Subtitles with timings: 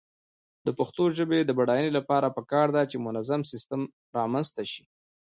[0.65, 3.81] د پښتو ژبې د بډاینې لپاره پکار ده چې منظم سیسټم
[4.17, 4.83] رامنځته شي.